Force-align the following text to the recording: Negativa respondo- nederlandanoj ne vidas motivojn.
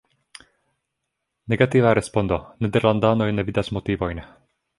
Negativa 1.53 1.91
respondo- 1.99 2.41
nederlandanoj 2.67 3.29
ne 3.37 3.47
vidas 3.53 3.71
motivojn. 3.79 4.25